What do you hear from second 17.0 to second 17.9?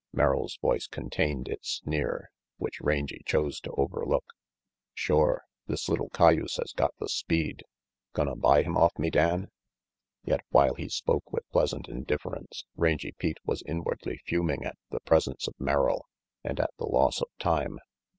of time.